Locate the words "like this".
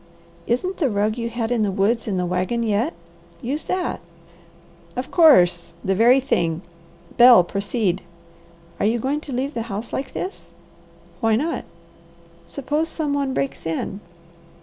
9.93-10.49